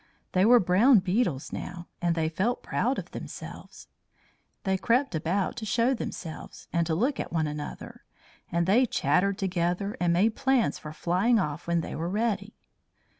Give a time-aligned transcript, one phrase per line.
[0.31, 3.87] They were brown beetles now, and they felt proud of themselves.
[4.63, 8.03] They crept about to show themselves and to look at one another,
[8.51, 12.55] and they chattered together and made plans for flying off when they were ready.